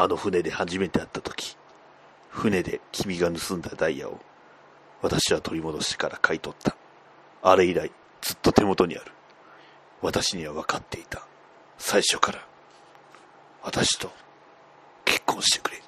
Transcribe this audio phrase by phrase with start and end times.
[0.00, 1.58] あの船で初めて会った時、
[2.30, 4.18] 船で君が盗んだダイヤを、
[5.02, 6.74] 私は取り戻してから買い取った。
[7.42, 7.92] あれ以来、
[8.22, 9.12] ずっと手元にある。
[10.00, 11.26] 私には分かっていた。
[11.76, 12.46] 最初から。
[13.62, 14.10] 私と、
[15.04, 15.82] 結婚してくれ。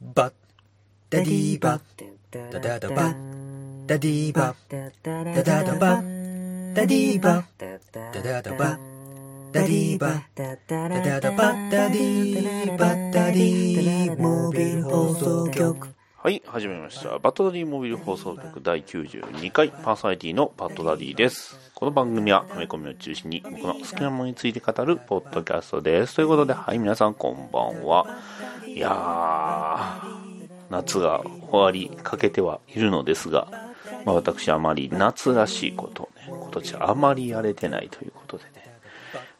[0.00, 0.32] バッ
[1.10, 8.93] ダディーバッダダダバッダディーバッダダダバッダディーバッダダダバッ
[9.54, 17.20] ダディーバッダダダバッダディーバッダディーモービル放送局はい、始めました。
[17.20, 21.70] バッドダディモビル放送局第92回パーソナリティのバッドダディです。
[21.72, 26.16] この番組はアメコミを中心に僕の好きなものについて語るポッドキャストです。
[26.16, 28.18] ということで、はい、皆さんこんばんは。
[28.66, 33.46] いやー、夏が終わりかけてはいるのですが、
[34.04, 38.63] まあ私あまり夏らしいことをね、今年あまりやれてないということでね。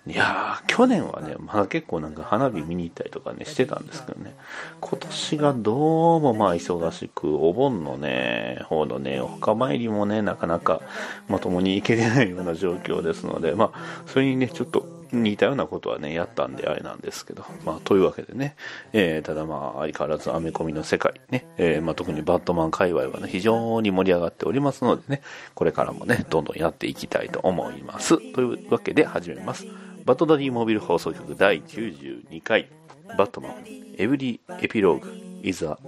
[0.07, 4.35] いやー、去年はね、まだ結構なんか花火見に行ったりとかね、してたんですけどね、
[4.81, 10.83] 今年がどうもまあ忙しく、お盆のね、方のね、お墓参りもね、なかなか
[11.29, 18.57] まともに行けてないような状況ですので、まあ、それにね、ちょっと似たようなことはね、やったんであれなんですけど、まあ、というわけでね、
[18.93, 25.23] えー、ただまあ、相変わらずアメコミの世界ね、えー、まあ、特にバットマン界隈はね、非常に盛り上がっておりますのでね、
[25.55, 28.19] これからもね、どんどんやっていきたいと思います。
[28.35, 29.67] というわけで始めます。
[30.05, 32.69] バットダディモービル放送局第92回、
[33.17, 33.65] バットマン、
[33.97, 35.11] エブリエピローグ、
[35.43, 35.79] イザ、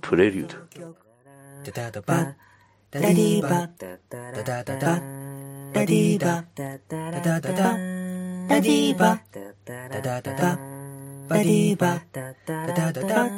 [0.00, 0.94] プレリュード。
[1.64, 2.34] ダダダバッ
[2.90, 5.00] ダディバッダダダダダ
[5.74, 9.20] ディバッダダダダダディーバッ
[9.66, 10.58] ダダダダ
[11.28, 13.28] バディーバッダダダダダダ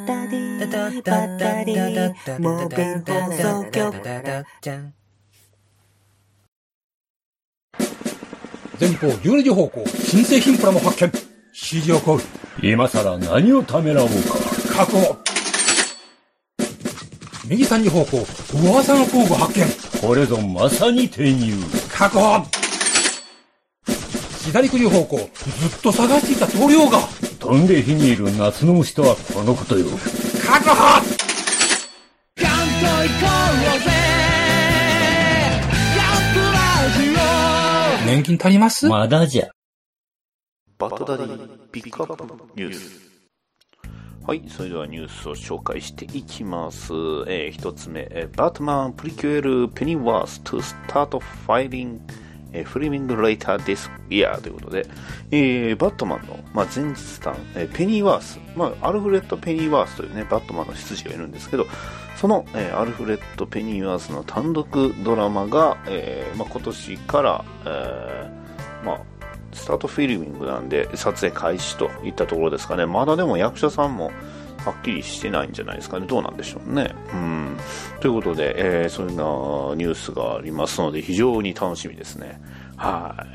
[0.67, 4.95] ダダダダダモービル放送局ダダじゃん
[8.81, 11.12] 前方12時方向、新製品プラも発見。
[11.53, 12.20] 指示を行う。
[12.62, 14.14] 今さら何をためらおうか。
[14.75, 15.17] 確保。
[17.47, 19.67] 右3時方向、噂の工具発見。
[20.01, 21.52] これぞまさに転入。
[21.92, 22.42] 確保。
[24.46, 27.01] 左9時方向、ずっと探していた塗料が。
[27.39, 29.89] 飛んで火にいる夏の虫とはこのことよ。
[30.42, 31.20] 確保
[38.11, 38.89] 年金足ります？
[38.89, 39.51] まだじゃ。
[40.79, 42.25] バットダディピックアップ
[42.57, 43.09] ニュース。
[44.27, 46.93] はい、それではニュースを紹介していきます。
[47.29, 52.01] えー一つ目、えーバットマンプリキュエルペニーワース to start filing
[52.53, 54.89] えーフリミングレイターディスクイヤーということで、
[55.31, 61.69] えーバットマンの、まあ、前日談、えーペニーワース、まあ、アルフレッド・ペニーワースというね、バットマンの執事がいるんですけど、
[62.20, 69.01] その、えーアルフレッド・ペニーワースの単独ドラマが、えーま、今年から、えーま、
[69.55, 72.85] スタートフィルミングなんで撮影開始といったところですかね。
[72.85, 74.13] まだでも役者さんも
[74.67, 76.07] はっきりしてないんじゃないですかね。
[76.07, 76.95] どうなんでしょうね。
[77.14, 77.57] うん。
[78.01, 82.39] ということで、えーそういうようなニュースがありますので、非常に楽しみですね。
[82.77, 83.27] はい。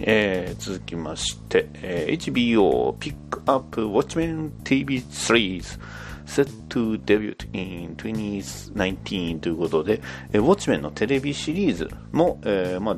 [0.00, 3.16] えー続きまして、えー HBO Pick
[3.46, 5.80] Up Watchmen TV Series
[6.28, 10.00] set to debut in 2019ということで、
[10.32, 12.96] えーウォッチメンのテレビシリーズも、えーまあ、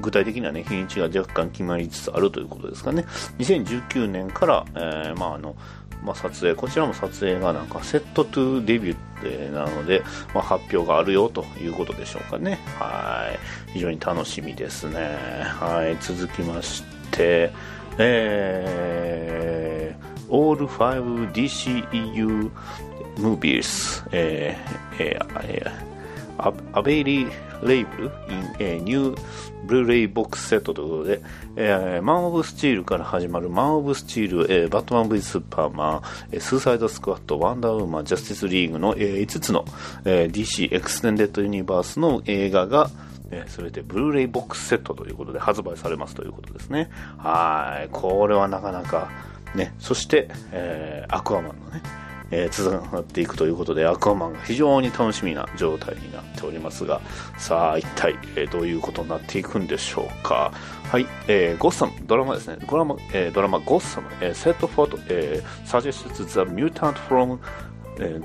[0.00, 3.04] 具体的な、ね、日にちが若干決まりつつあるということですかね。
[3.38, 5.54] 2019年から、えーまああの
[6.02, 10.02] まあ、撮影、こちらも撮影がなんかセットトゥデビューなので、
[10.34, 12.58] まあ、発表があるよということでしょうかね。
[12.78, 13.28] は
[13.68, 13.72] い。
[13.72, 15.18] 非常に楽しみですね。
[15.44, 15.98] はい。
[16.00, 17.52] 続きまして、
[17.98, 19.79] えー、
[20.30, 22.50] All 5 DCEU
[23.16, 25.90] Movies、えーえーえー
[26.72, 28.10] アベイリーレイブル in、
[28.58, 29.20] えー、ニュー
[29.66, 31.20] ブルーレイボックスセットということで、
[31.56, 36.02] えーマン・オブ・スチールから始まるマン・オブ・スチール、えーバットマン・ブイ・スーパーマン、
[36.32, 39.66] えスーサイド・スクワッド、ワンダーウーマン、ジャスティス・リーグの、えー5つの、
[40.06, 42.88] えー DC エクステンデッド・ユニバースの映画が、
[43.30, 46.88] えーそれでブルーレイボックスセットということで発売されますということですね。
[47.18, 47.88] はい。
[47.92, 49.10] これはなかなか、
[49.54, 51.82] ね、そして、えーアクアマンのね、
[52.30, 57.00] えー、続がっていくということで、アクアマンが非常に楽しみな状態になっておりますが、
[57.36, 60.52] さあ、一体、えーどういうことになっていくんでしょうか。
[60.84, 62.58] はい、えーゴッサム、ドラマですね。
[62.68, 67.38] ドラマ、えードラマ、ゴッサム、えー、セットフォート、えー、suggests the mutant from、
[67.98, 68.20] え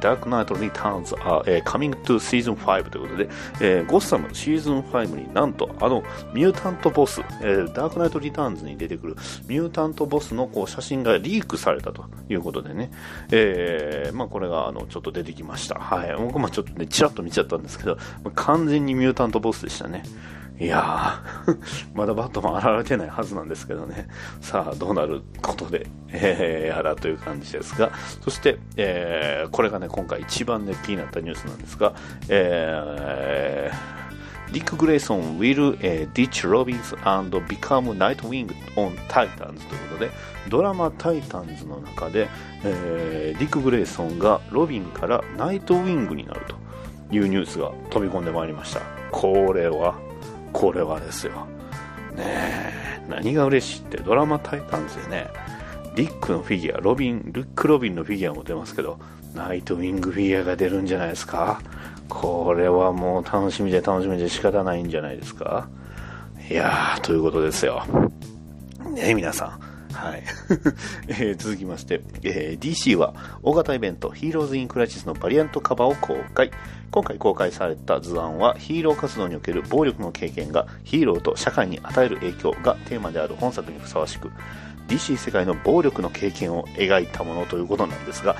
[0.00, 3.28] the Dark Knight Returns are、えー coming to Season 5ということで、
[3.60, 6.02] えーゴッサムシーズン5になんとあの
[6.34, 9.16] ミュータントボス、えーダークナイトリターンズに出てくる
[9.46, 12.90] ミュータントボスのこう写真がリークされたということでね、
[13.30, 15.76] えーまあ、これがあのちょっと出てきました。
[15.76, 16.14] はい。
[16.16, 17.98] 僕もちょっとね、ちらっと見ちゃったんですけど、
[18.34, 20.02] 完全にミュータントボスでしたね。
[20.60, 21.58] いやー、
[21.96, 24.08] まだバットマン現れてないはずなんですけどね。
[24.42, 27.90] さあ、どうなることで、えー、やらという感じですが、
[28.22, 31.94] そして、えー、これがね、今回一番ね、気になったニュースなんですが、
[32.28, 40.10] えー、ディック・グレイソン will、えー、ditch Robins and become Nightwing on Titans ということで、
[40.50, 42.28] ドラマタイタンズの中で、
[42.64, 46.56] えー、ディック・グレイソンがロビンからナイトウィングになると
[47.14, 48.82] いうニュースが飛び込んでまいりました。
[49.10, 50.09] これは、
[50.52, 51.46] これはですよ。
[52.16, 52.72] ねえ、
[53.08, 55.28] 何が嬉しいってドラマタイタンズでね、
[55.94, 58.98] リックのフィギュア、ロビン、ルック・ロビンのフィギュアも出ますけど、
[59.34, 61.60] ナイトウィングフィギュアが出るんじゃないですか？
[62.08, 65.68] これはもう楽しみで楽しみで仕方ないんじゃないですか？
[66.50, 67.84] いやー、ということですよ。
[68.94, 69.58] ね皆さ
[69.92, 69.94] ん。
[69.94, 70.22] はい。
[71.08, 76.50] えー、続きまして、えー、DC は大型イベントヒーローズ・イン・クライシスのバリアントカバーを公開。
[76.90, 84.30] 今回公開された図案はヒーロー活動における暴力の経験がヒーローと社会に与える影響がテーマである本作にふさわしく
[84.88, 88.36] DC 世界の暴力の経験を描いたものということなんですが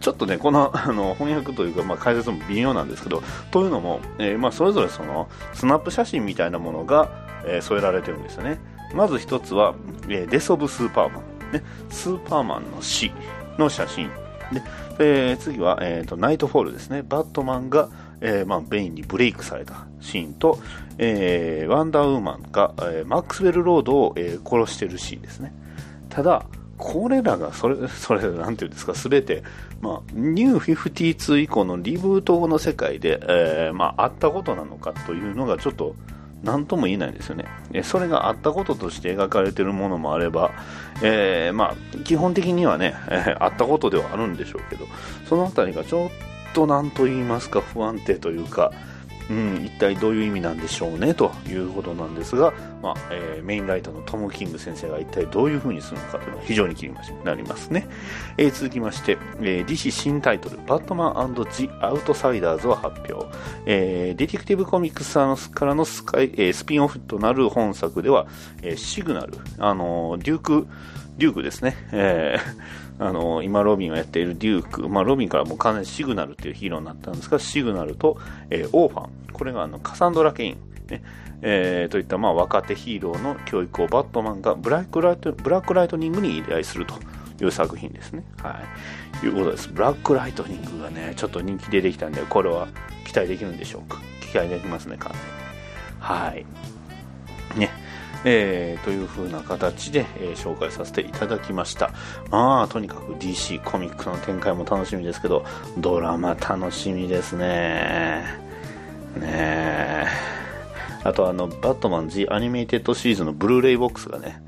[0.00, 7.10] ちょっとね、このあの翻訳というか、まあ、解説も微妙なんですけど、というのも、えー、まあ、それぞれそのスナップ写真みたいなものが、
[7.46, 8.58] えー、添えられてるんですよね。
[8.94, 9.74] まず一つは、
[10.08, 13.12] えー、デス・オブ・スーパーマン、ね、スーパーマンの死
[13.58, 14.08] の写真。
[14.52, 14.62] で、
[14.98, 17.02] えー、次は、えーと、ナイトフォールですね。
[17.02, 17.88] バットマンが、
[18.20, 20.58] えーまあ、ベインにブレイクされたシーンと、
[20.98, 25.52] えー、ワンダーウーマンが、えー、マックスウェルロードを、えー、殺してるシーンですね。
[26.08, 26.44] ただ、
[26.76, 29.42] これらがそれ、それ、なんていうんですか、すべて、
[29.80, 35.94] まあ、ニュー52以降のリブート後の世界で、えー、まあ、あったことなのかというのがちょっと、
[36.42, 37.46] 何とも言えないんですよね。
[37.82, 40.52] それがあったこととして描かれているものもあれば、
[41.02, 44.86] えー、まあ、基本的にはね、えー、あったことではあるんでしょうけど、
[45.28, 46.10] そのあたりがちょっ
[46.54, 48.72] と何と言いますか、不安定というか、
[49.30, 52.52] うん、一体どういう意味なんでしょうねということなんですが、
[52.82, 56.94] まあえー、メインライターのトム・キング先生が一体どういう風にするのかというのは非常に気に
[57.24, 57.88] なりますね、
[58.36, 63.26] えー、続きまして、えー、DC 新タイトル「バットマン・ジ・アウトサイダーズ」を発表、
[63.66, 65.14] えー、ディテクティブコミックス
[65.50, 68.26] からのスカイ、えー、スピンオフとなる本作では、
[68.62, 70.66] えー、シグナル、あのデューク
[71.18, 78.18] デュークですね、えー、 あの今ロビンがやっているデューク、まあ、ロビンからもう完全にシグナルっていうヒーローになったんですが、シグナルと、
[78.50, 80.58] えー、オーファン、これがあのカサンドラ・ケイン、
[80.88, 81.02] ね。
[81.42, 86.94] えー、といったまあ若手ヒーローの教育をバットマンがブラックライトブラックライトニングに依頼すると
[87.40, 88.24] いう作品ですね。
[88.42, 88.60] は
[89.22, 89.26] い。
[89.26, 89.68] いうことです。
[89.68, 92.68] ブラックライトニングがね、ちょっと人気出てきたんで、これは
[93.04, 94.00] 期待できるんでしょうか？
[94.20, 95.28] 期待できますね、完全に。
[96.00, 97.58] はい。
[97.58, 97.70] ね。
[98.24, 101.92] えー、という風な形で、えー、紹介させていただきました。
[102.30, 105.44] まあ、とにかく DC コミックの展開も楽しみですけど、
[105.78, 108.24] ドラマ楽しみですね。
[109.16, 110.06] ねえ
[111.04, 114.42] あとあの、バットマン The Animated シーズのブルーレイボックスがね、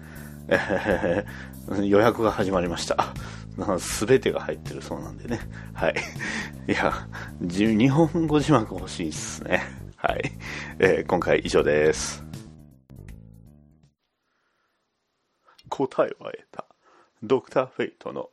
[1.85, 3.15] 予約が始まりました。
[3.79, 5.41] すべてが入ってるそうなんでね。
[5.75, 5.95] はい。
[6.69, 6.93] いや、
[7.41, 9.63] 日本語字幕欲しいっすね。
[9.97, 10.33] はい。
[10.79, 12.25] えー、今回以上です。
[15.69, 16.65] 答えは得た。
[17.23, 18.31] ドクターフェイトの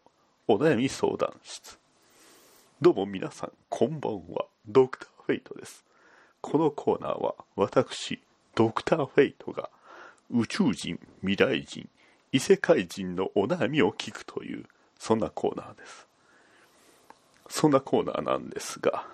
[0.47, 1.79] お悩み相談室。
[2.81, 4.45] どうも皆さん、こんばんは。
[4.65, 5.86] ドクターフェイトです。
[6.41, 8.19] このコーナーは私、
[8.55, 9.69] ドクターフェイトが
[10.31, 11.89] 宇宙人、未来人、
[12.31, 14.65] 異世界人のお悩みを聞くという、
[14.99, 16.07] そんなコーナーです。
[17.49, 19.05] そんなコーナーなんですが、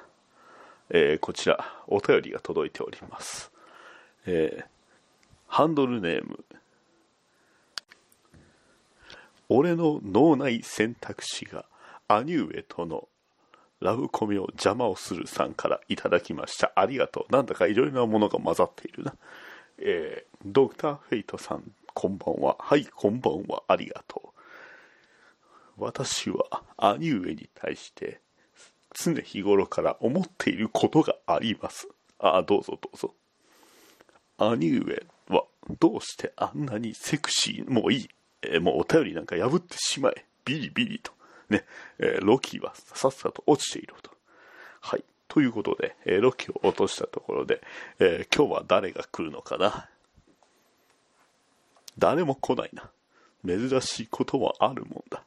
[0.89, 3.51] えー、こちら、お便りが届いております。
[4.25, 4.65] えー、
[5.47, 6.43] ハンドルネーム、
[9.49, 11.65] 俺の脳内選択肢が
[12.07, 13.07] 兄上との
[13.83, 16.71] ラブコメを邪魔をするさんからいただきました。
[16.75, 17.31] ありがとう。
[17.31, 19.13] なんだかいろいろなものが混ざっているな。
[19.79, 21.63] えー、ドクターフェイトさん、
[21.93, 22.55] こんばんは。
[22.59, 23.63] はい、こんばんは。
[23.67, 24.33] ありがと
[25.77, 25.83] う。
[25.83, 28.21] 私は兄上に対して
[28.93, 31.87] 常日頃から思っていることがあります。
[32.19, 33.13] ああ、どうぞどうぞ。
[34.37, 35.43] 兄上は
[35.79, 38.09] どうしてあんなにセクシーもういい
[38.43, 40.25] えー、もうお便りなんか破ってしまえ。
[40.45, 41.11] ビリビリと。
[41.49, 41.65] ね、
[41.99, 44.11] えー、ロキはさっさと落ちていると。
[44.81, 45.03] はい。
[45.27, 47.61] ということで、えー、ロキを落としたところで、
[47.99, 49.89] え今日は誰が来るのかな
[51.97, 52.89] 誰も来ないな。
[53.45, 55.23] 珍しいこともあるもんだ。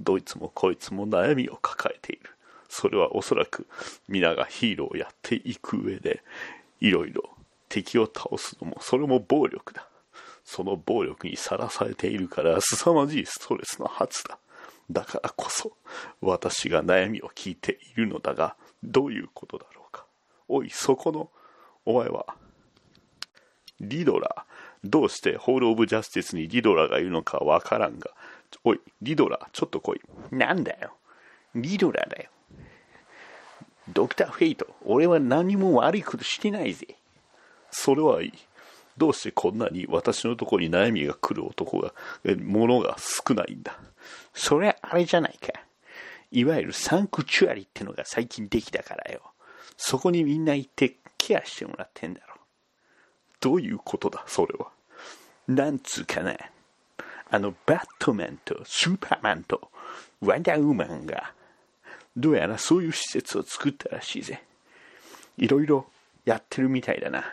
[0.00, 2.30] どいつもこいつも悩みを抱えている。
[2.68, 3.66] それはおそらく
[4.08, 6.22] 皆がヒーローをやっていく上で、
[6.80, 7.30] いろいろ
[7.68, 9.88] 敵を倒すのも、それも暴力だ。
[10.44, 14.38] その暴力にさらされているから凄まじいストレスのはずだ。
[14.90, 15.76] だからこそ
[16.20, 20.04] 私が悩みを聞いているのだがどういうことだろうか。
[20.48, 21.30] おい、そこの
[21.84, 22.26] お前は
[23.80, 24.44] リドラ。
[24.84, 28.10] どうしてホール・オブ・ジャスティスにリドラがいるのかわからんが。
[28.64, 30.00] おい、リドラ、ちょっと来い。
[30.30, 30.92] なんだよ。
[31.54, 32.30] リドラだよ。
[33.88, 36.96] ドクター・フェイト、俺は何も悪いことしてないぜ。
[37.70, 38.32] それはいい。
[38.96, 41.92] どうしてこんなに私のところに悩みが来る男が、
[42.38, 43.78] ものが少ないんだ。
[44.32, 45.52] そりゃあれじゃないか。
[46.30, 49.22] いわゆるサンクチュアリってのが最近できたからよ。
[49.76, 52.34] そこにみんな行ってケアしてもらってんだろ。
[53.40, 54.70] どういうことだ、それは。
[55.46, 56.36] なんつうかな。
[57.30, 59.70] あの、バットマンとスーパーマンと
[60.20, 61.32] ワンダーウーマンが、
[62.16, 64.42] どうやらそういう施設を作ったらしいぜ。
[65.36, 65.86] いろいろ
[66.24, 67.24] やってるみたいだな。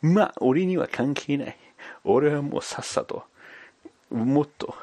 [0.00, 1.58] まあ、俺には関係ない。
[2.04, 3.24] 俺はもうさっさと、
[4.10, 4.74] もっと、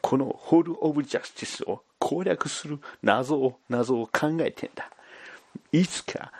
[0.00, 4.90] このホール・オブ・ジャスティスを攻略する謎を、謎を考えてんだ。
[5.72, 6.32] いつか、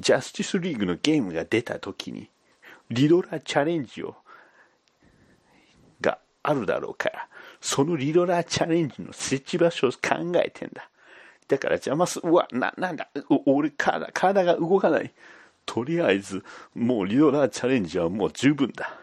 [0.00, 2.28] ジャスティスリーグのゲームが出た時に、
[2.90, 4.16] リドラーチャレンジを、
[6.00, 7.28] があるだろうから、
[7.60, 10.88] そのリドラーチャレンジの設置場所を考えてんだ。
[11.48, 13.08] だから邪魔す、うわ、な、なんだ、
[13.46, 15.12] 俺、体、体が動かない。
[15.68, 16.42] とりあえず、
[16.74, 18.98] もうリドラーチャレンジはもう十分だ。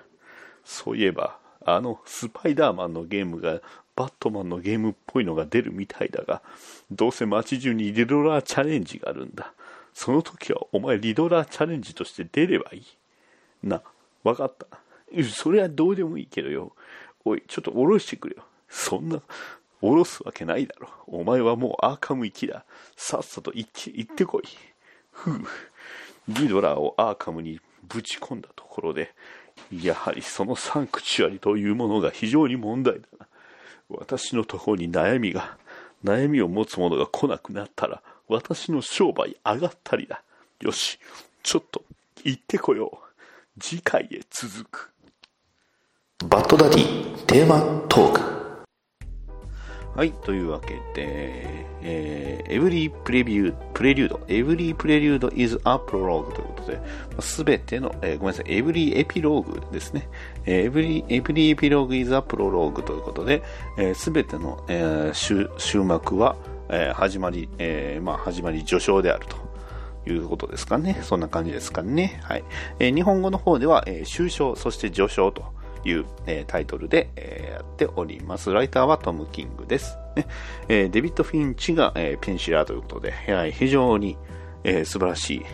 [0.63, 3.61] そういえば、あの、スパイダーマンのゲームが、
[3.95, 6.41] バットマンのゲームっぽいのが出るみたいだが、
[6.89, 9.53] どうせ街中にリドラーチャレンジがあるんだ。
[9.93, 12.83] その時はお前リドラーチャレンジとして出ればいい。
[13.63, 13.83] な、
[14.23, 14.65] わかった。
[15.23, 16.73] それはどうでもいいけどよ。
[17.23, 18.43] おい、ちょっと下ろしてくれよ。
[18.67, 19.21] そんな、
[19.81, 20.89] 下ろすわけないだろ。
[21.05, 22.65] お前はもうアーカム行きだ。
[22.97, 24.43] さっさと行って、行ってこい。
[25.11, 25.43] ふう。
[26.27, 29.13] リドラをアーカムにぶち込んだところで、
[29.71, 33.27] やはりそのサンクチュアリというものが非常に問題だな。
[33.89, 35.57] 私のところに悩みが、
[36.03, 40.23] 悩みを持つ者が来なくなったら、私の商売上がったりだ。
[40.61, 40.99] よし、
[41.43, 41.83] ちょっと
[42.23, 42.99] 行ってこよ
[43.57, 43.61] う。
[43.61, 44.91] 次回へ続く。
[46.27, 48.34] バッドダディテーマトーク。
[49.95, 56.81] はい、というわけで、えー、every preview, prelude, every prelude is a prologue ということで、
[57.21, 60.09] すべての、えー、ごめんなさい、every epilogue ですね。
[60.45, 63.41] えー、every, every epilogue is a prologue ということで、
[63.93, 66.35] す、え、べ、ての、えー、終終幕は、
[66.67, 69.45] えー、始まり、えー、まあ、始まり序章であると。
[70.07, 70.99] いうことですかね。
[71.01, 72.19] そんな感じですかね。
[72.21, 72.43] はい。
[72.77, 75.45] えー、日本語の方では、えー、終章、そして序章と
[75.85, 78.51] いう、えー、タイトルで、えー、やっております。
[78.51, 79.97] ライターはトム・キングです。
[80.15, 80.27] ね
[80.67, 84.17] えー、デビッド・フィンチが、え、ペンシラーということで、や非常に、
[84.63, 85.45] え、素晴らしい、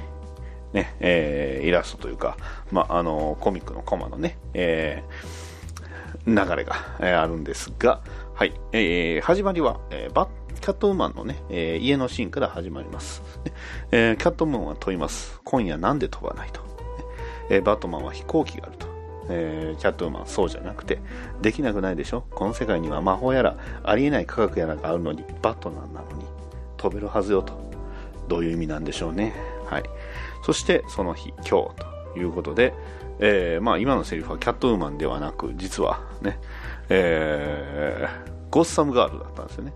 [0.74, 2.38] ねえ、イラストというか、
[2.72, 5.04] まあ、のコミックのコマのね、え、
[6.26, 8.02] 流れが、え、あるんですが、
[8.34, 10.30] はい、えー、始まりは、え、バッ
[10.62, 13.54] キャットウーマンのね、え、家のシーンから始まります、ね
[13.92, 15.42] え、キャットウーマンは問います。
[15.44, 16.62] 今夜なんで飛ばないと。
[17.50, 18.91] え、バットマンは飛行機があると。
[19.30, 21.00] えー、キャットウーマンそうじゃなくて、
[21.42, 22.24] できなくないでしょ？
[22.32, 26.26] この世界には魔法やら、ありえない科学やらがあるのに、バットマンなのに、
[26.78, 27.54] 飛べるはずよと。
[28.28, 29.34] どういう意味なんでしょうね？
[29.66, 29.84] はい。
[30.44, 31.76] そして、その日、今日
[32.14, 32.74] ということで、
[33.20, 36.40] えー、まあ今のセリフはキャットウーマンではなく、実はね、
[36.90, 39.74] えー、ゴッサムガールだったんですよね。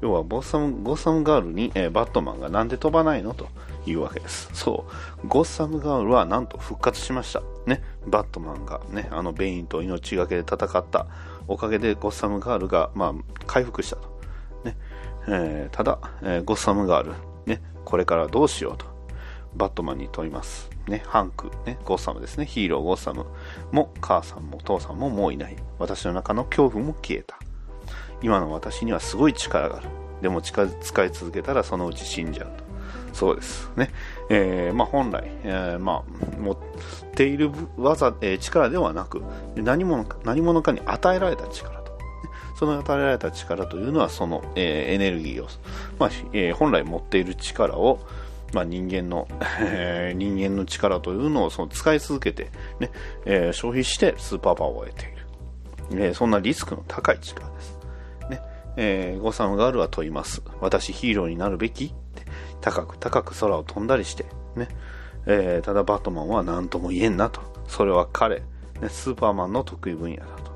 [0.00, 3.34] 要はゴッサム、ガールに、えー、バットマンがなんで飛ばないの？
[3.34, 3.48] と
[3.86, 4.48] いうわけです。
[4.52, 4.86] そ
[5.24, 5.28] う。
[5.28, 7.42] ゴッサムガールはなんと復活しました。
[7.66, 7.82] ね。
[8.06, 11.06] バットマンがね、あのベインと命がけで戦った
[11.48, 14.20] おかげでゴッサムガールが、まあ、回復したと。
[14.64, 14.76] ね。
[15.28, 17.12] えー、ただ、えー、ゴッサムガール、
[17.46, 18.86] ね、これからどうしようと、
[19.54, 20.70] バットマンに問います。
[20.86, 23.26] ね、ハンク、ね、ゴッサムですね、ヒーローゴッサム
[23.72, 25.56] も、母さんも父さんももういない。
[25.78, 27.38] 私の中の恐怖も消えた。
[28.22, 29.88] 今の私にはすごい力がある。
[30.22, 30.68] でも使い
[31.10, 32.65] 続けたらそのうち死んじゃうと。
[33.16, 33.70] そうです。
[33.76, 33.90] ね。
[34.28, 36.56] えー、まあ本来、えー、まあ、持っ
[37.14, 39.22] ている技、えー、力ではなく、
[39.56, 41.98] 何者か、何者かに与えられた力と。
[42.58, 45.48] その与えられた力というのは、その、えー、エネルギーを、
[45.98, 48.00] まあ、えー、本来持っている力を、
[48.52, 49.26] まあ、人間の、
[49.60, 52.90] えー、人間の力というのをその使い続けて、ね
[53.24, 55.06] えー、消費してスーパーパワーを得て
[55.90, 57.78] いる、えー、そんなリスクの高い力です。
[58.28, 58.42] ね
[58.76, 60.42] えー、ゴサムガールは問います。
[60.60, 61.94] 私ヒーローになるべき
[62.66, 64.66] 高く高く空を飛んだりして、ね。
[65.26, 67.40] えー、ただバットマンは何とも言えんなと。
[67.68, 68.40] それは彼、
[68.80, 70.50] ね、スーパーマンの得意分野だと。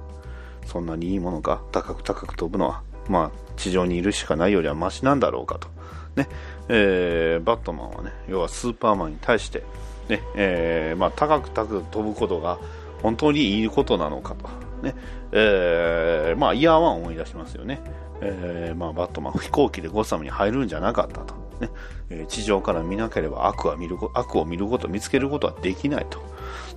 [0.67, 5.69] そんなにいいものか、高く高く飛ぶのは、まあ、地上にいるしかないよりはマシなんだろうかと。
[6.17, 6.29] ね。
[6.69, 9.63] えー、バットマンはね、要はスーパーマンに対して、
[10.09, 12.59] ね、えー、まあ、高く高く飛ぶことが
[13.03, 14.49] 本当にいいことなのかと。
[14.83, 14.97] ね。
[15.31, 17.81] えー、まあ、イヤーワンを思い出しますよね。
[18.21, 21.50] えー、まあ、バットマン飛行機でゴサムに入るんじゃなかったと。
[21.61, 26.23] ね地上から見なければ悪は見る悪を見ること、見つけることはできないと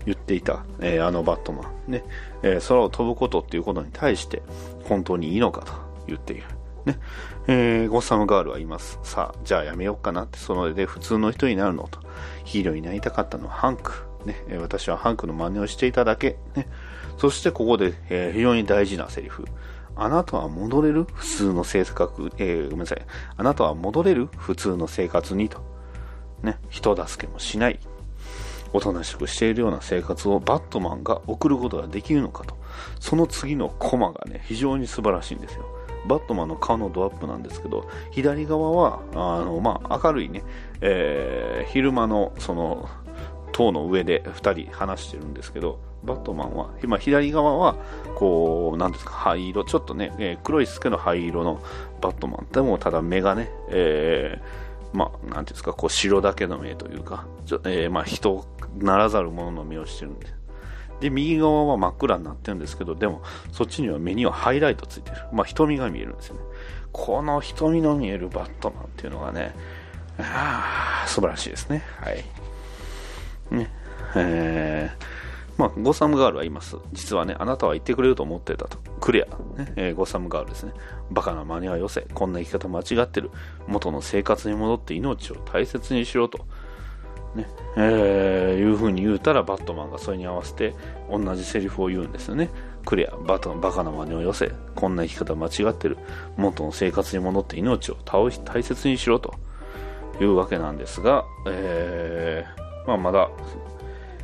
[0.06, 2.04] 言っていた、えーあのバットマン、ね
[2.44, 4.42] えー空を飛ぶことっていうことに対して
[4.84, 5.74] 本当にいいのかと
[6.08, 6.44] 言っている。
[6.86, 7.00] ね
[7.48, 9.00] えーゴッサムガールは言います。
[9.04, 12.00] さあ、じゃあやめようかなって、それで普通の人になるのと。
[12.44, 13.94] ヒーローになりたかったのはハンク。
[14.25, 16.38] ね、私はハンクの真似をしていただけ。
[16.56, 16.68] ね、
[17.18, 19.46] そしてここで、えー非常に大事なセリフ。
[19.96, 21.06] あなたは戻れる？
[21.14, 23.02] 普通の性格、えーごめんなさい。
[23.38, 24.28] あなたは戻れる？
[24.38, 25.62] 普通の生活にと。
[26.42, 27.80] ね、人助けもしない。
[28.74, 32.58] おとなしくしているような生活をバットマンが送ることができるのかと。
[33.00, 35.66] その次のコマがね、非常に素晴らしいんですよ。
[36.08, 40.44] バットマンの顔のドアップなんですけど、左側は、あの、まあ、明るいね、
[40.82, 42.90] えー昼間の、その、
[43.52, 47.75] 塔の上で2人話してるんですけど、バットマンは、今左側は、
[48.15, 51.62] こう、なんですか、灰色、ちょっとね、えー黒いですけど灰色の
[52.01, 52.48] バットマン。
[52.51, 58.45] でも、ただ目がね、えーまあ、なんていうんですか、こう、白だけの目というか、ちょえーまあ、人
[58.77, 60.27] ならざるもの目をしてるんで。
[61.00, 65.17] で、右側は真っ暗になってるんですけど、でも、そっちには目にはハイライトついてる。
[65.33, 66.41] まあ、瞳が見えるんですよね。
[66.91, 69.55] この瞳の見えるバットマンっていうのがね、
[70.19, 71.83] あ素晴らしいですね。
[72.00, 72.24] はい。
[73.50, 73.72] ね。
[74.15, 75.23] えー
[75.57, 76.77] まあ、ゴサムガールは言います。
[76.93, 78.77] 実はね、あなたは言ってくれると思ってたと。
[79.00, 80.74] クレア、ねえーゴサムガールですね。
[81.12, 82.01] バカな真似はよせ。
[82.13, 83.29] こんな生き方間違ってる。
[83.67, 86.45] 元の生活に戻って命を大切にしろと。
[87.36, 90.75] ね、えーいう風に言うたらバットマンがそれに合わせて
[91.10, 92.50] 同じセリフを言うんですよね。
[92.86, 94.51] クレア、バトバカな真似をよせ。
[94.75, 95.98] こんな生き方間違ってる。
[96.38, 99.36] 元の生活に戻って命を倒し大切にしろと
[100.19, 103.29] いうわけなんですが、えーまあ、まだ、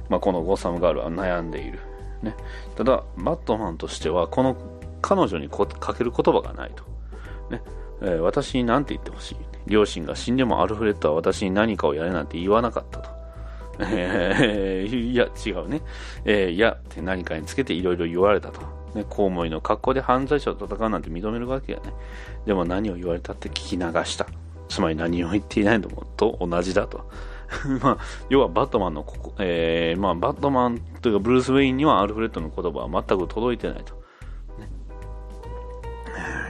[0.09, 1.79] まあ、このゴサムガールは悩んでいる。
[2.21, 2.35] ね、
[2.75, 4.57] ただ、バットマンとしては、この
[5.01, 6.83] 彼女にかける言葉がないと。
[7.49, 7.61] ね
[8.01, 9.35] えー私に何て言ってほしい
[9.67, 13.09] 両親が死んでもアルフレッドは私に何かをやれなんて言わなかったと。
[13.83, 15.81] いや、違うね。
[16.25, 18.61] えーいや、って何かにつけていろいろ言われたと。
[18.93, 21.93] ね、公務員の格好で犯罪者と戦うなんて認めるわけやね。
[22.45, 24.25] でも何を言われたって聞き流した。
[24.67, 27.09] つまり何を言っていないのもと同じだと。
[27.81, 27.97] まあ、
[28.29, 33.95] 要はバットマンのここ、えーまあ、バットマンというかブルース・ウェインにはアルフレッドの言葉は全く届いてないと。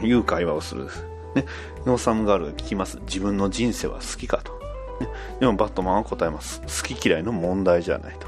[0.01, 0.85] ね、いう会話をする。
[1.35, 1.45] ね、
[1.85, 2.99] ノーサムガールが聞きます。
[3.05, 4.53] 自分の人生は好きかと。
[4.99, 5.09] ね、
[5.39, 6.61] でもバットマンは答えます。
[6.61, 8.27] 好き嫌いの問題じゃないと。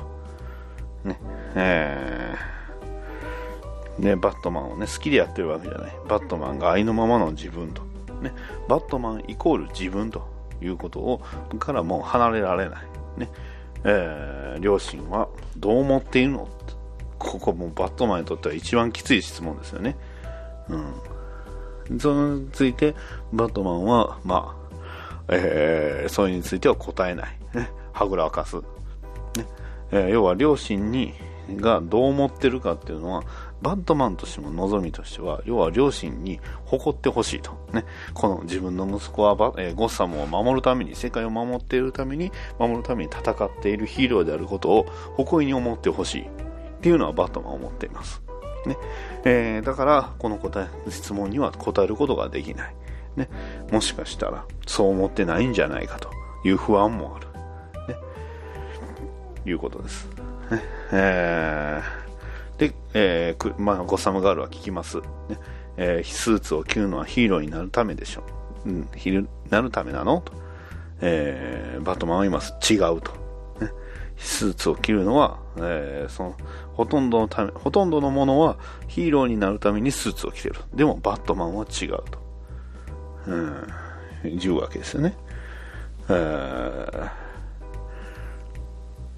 [1.04, 1.20] ね、
[1.56, 5.92] えーね、バットマンをね、好きでやってるわけじゃない。
[6.08, 7.84] バットマンがありのままの自分と。
[8.22, 8.34] ね、
[8.68, 10.31] バットマンイコール自分と
[10.62, 11.22] いうことを、
[11.60, 12.84] からもう離れられない。
[13.18, 13.30] ね、
[13.84, 16.48] えー両親はどう思っているの
[17.18, 19.96] ここもバットマンにとっては一番きつい質問ですよね。
[20.70, 22.00] うん。
[22.00, 22.96] それについて、
[23.32, 24.76] バットマンは、まあ、
[25.30, 27.38] えーそれについては答えない。
[27.54, 28.58] ね、はぐらかす。
[28.58, 28.64] ね
[29.92, 31.14] えー要は両親に
[31.56, 33.24] がどう思ってるかっていうのは
[33.62, 46.28] バットマンとしても望みとしては要は両親に誇ってほしいと、ね、この自分の息子はバ、えーゴッサムを守るために世界を守っているために守るために戦っているヒーローであることを誇りに思ってほしいっ
[46.82, 48.22] ていうのはバットマンは思っています、
[48.66, 48.78] ね。
[49.26, 52.76] えーだからこの答え質問には答えることができない、
[53.16, 53.30] ね、
[53.72, 56.10] もしかしたらそう思ってないんじゃないかと。
[56.44, 57.28] いう不安もある。
[57.94, 58.00] ね。
[59.46, 60.08] いうことです。
[60.50, 60.62] ね。
[60.92, 62.01] えー
[62.62, 64.98] で、えーまあ、ゴサムガールは聞きます。
[64.98, 65.04] ね
[65.78, 68.24] えースーツを着るのはヒーローになるためでしょ
[68.68, 68.70] う。
[68.70, 70.22] うん、ヒーローになるためなの？
[70.22, 70.32] と、
[71.02, 72.54] えーバットマンは言います。
[72.72, 73.14] 違うと。
[73.60, 73.72] ね
[74.16, 76.36] スーツを着るのは、えーその、
[76.74, 80.56] ほとんどのため、ほとんどのものはヒーローになるためにスーツを着てる。
[80.76, 82.06] でも、バットマンは違うと。
[83.26, 83.68] うん、
[84.40, 85.18] 言うわけですよね。
[86.10, 87.10] えー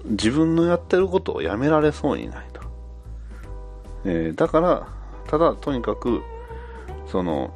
[0.06, 2.46] 自分のやってることをやめられそうにない。
[4.04, 4.88] えーだから、
[5.26, 6.22] ただとにかく、
[7.06, 7.52] その、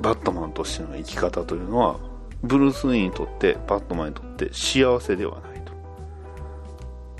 [0.00, 1.96] バットマンとしての生き方というのは、
[2.42, 5.72] ブルース・ウィーンにとって、バットマンにとって幸せではないと。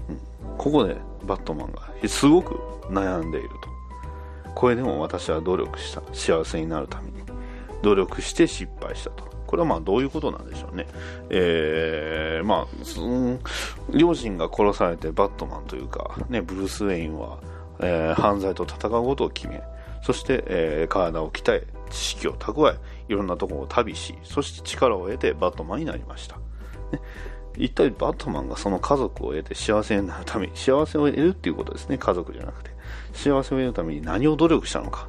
[0.08, 2.54] うんここでバットマンがすごく
[2.88, 4.50] 悩んでいると。
[4.54, 6.02] これでも私は努力した。
[6.12, 7.22] 幸せになるために。
[7.82, 9.24] 努力して失敗したと。
[9.46, 10.87] これはまあどういうことなんでしょうね。
[11.30, 17.38] えー、まあ、両親が殺されてバットマンというか、ね、ブルース・ウェインは、
[17.80, 19.62] えー犯罪と戦うことを決め、
[20.02, 26.37] そして、えー体を鍛え、知識を蓄え、いろんなところを旅し、そして力を得てバットマンになりました。
[26.37, 26.42] ね
[27.56, 32.70] 一体バットマンがその家族を得て幸せになるために、幸せを得るっていうことですね、家族じゃなくて。
[33.12, 35.08] 幸せを得るために何を努力したのか。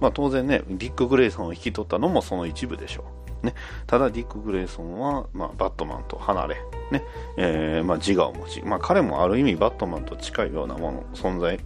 [0.00, 3.54] まあ当然ね、ディック・グレイソンを引き取ったのもその一部でしょうね、
[3.86, 6.56] ただディック・グレイソンは、まあ、バットマンと離れ、
[6.90, 7.04] ね。
[7.36, 11.58] えーまあ、自我を持ち、まあ、彼もある意味バットマンと近いようなもの存在、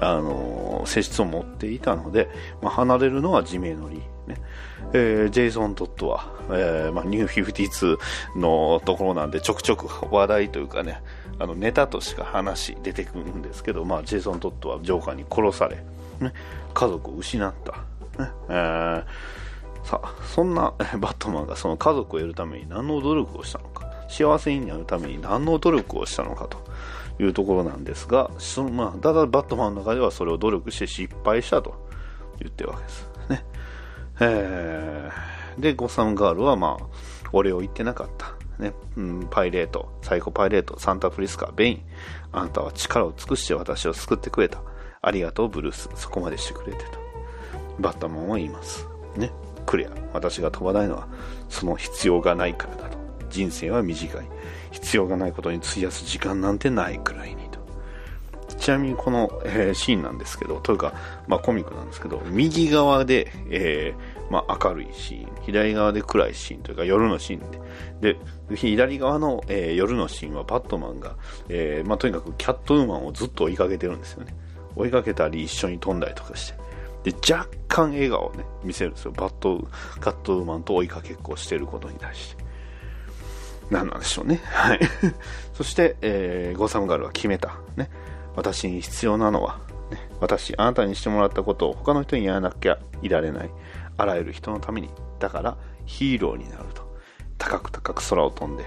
[0.00, 2.28] あのー性質を持っていたので、
[2.62, 4.40] まあ、離れるのは自明の理、ね。
[4.92, 11.00] えージェイソン・トットは、えーまあ、ニュー52のところなんでちょくちょく話題というかね
[11.38, 15.76] あのネタとしか話出てくるんですけど、まあ、ジェイソン・トットはジョーカーに殺され、
[16.20, 16.32] ね、
[16.74, 17.72] 家族を失った、
[18.22, 18.30] ね。
[18.48, 19.04] えー
[19.84, 26.58] さあそんなバットマンがその家族を得るために何の努力をしたのか幸せになるために何の努力をしたのかと
[27.22, 31.86] いうところなんですがその、まあ、ただバットマンの中ではそれを努力して失敗したと
[32.38, 33.44] 言ってるわけですね
[34.20, 36.86] えーでゴサムガールはまあ
[37.32, 41.82] 俺を言ってなかったね、うん、パイレート、サイコパイレート、サンタフリスカ、ベイン。
[42.30, 44.62] あなたは力を尽くして私を救ってくれた。
[45.00, 45.88] ありがとう、ブルース。
[45.94, 46.98] そこまでしてくれてと。
[47.80, 48.86] バッタマンは言います。
[49.16, 49.32] ね。
[49.70, 49.90] クレア。
[50.12, 51.06] 私が飛ばないのは、
[51.48, 52.98] その必要がないからだと。
[53.28, 54.28] 人生は短い。
[54.72, 57.60] 必要がないことに費やす時間なんてないくらいにと。
[58.58, 60.92] ちなみにこの、えーシーンなんですけど、というか、
[61.28, 68.16] まあコミックなんですけど、右側で、えーまあ明るいシーン、左側で暗いシーンというか夜のシーンで、
[68.48, 71.14] で、左側の、えー夜のシーンはバットマンが、
[71.48, 74.34] えーまあとにかくキャットウーマンをずっと追いかけてるんですよね。
[74.74, 76.59] 追いかけたり一緒に飛んだりとかして。
[77.02, 79.12] で、若干笑顔をね、見せるんですよ。
[79.12, 79.66] バット、
[80.00, 82.44] カットウーマンと追いかけっこしていることに対して。
[83.70, 84.40] 何なんでしょうね。
[84.44, 84.80] はい。
[85.54, 87.54] そして、えーゴーサムガールは決めた。
[87.76, 87.90] ね。
[88.36, 89.60] 私に必要なのは、
[89.90, 93.50] ね、私、あなたにしてもらったことを他の人にやらなきゃいられない。
[93.96, 94.90] あらゆる人のために。
[95.18, 96.90] だから、ヒーローになると。
[97.38, 98.64] 高く高く空を飛んで、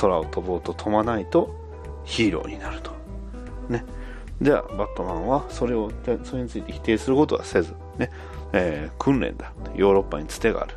[0.00, 1.54] 空を飛ぼうと飛ばないと、
[2.04, 2.92] ヒーローになると。
[3.68, 3.84] ね。
[4.40, 5.90] では、バットマンはそれを、
[6.24, 8.10] それについて否定することはせず、ね。
[8.52, 9.52] えー訓練だ。
[9.74, 10.74] ヨーロッパにつてがある。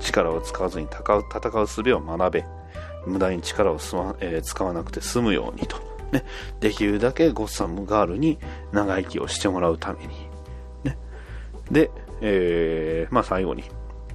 [0.00, 2.44] 力を使わずに戦う戦う術を学べ。
[3.06, 5.76] 無駄に力をすま、えー使わなくて済むようにと。
[6.12, 6.24] ね。
[6.60, 8.38] できるだけゴッサムガールに
[8.72, 10.28] 長生きをしてもらうために。
[10.84, 10.98] ね。
[11.70, 13.64] で、えーまあ最後に、